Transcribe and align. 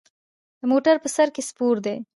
د 0.59 0.61
موټر 0.71 0.95
په 1.03 1.09
سر 1.15 1.27
کې 1.35 1.41
سپور 1.49 1.75
دی. 1.85 1.95